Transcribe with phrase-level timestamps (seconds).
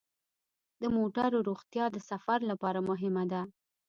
[0.81, 3.41] د موټرو روغتیا د سفر لپاره مهمه ده.